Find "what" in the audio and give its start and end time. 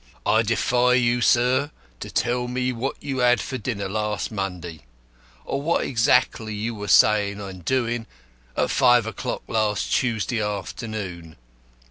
2.73-2.95, 5.61-5.83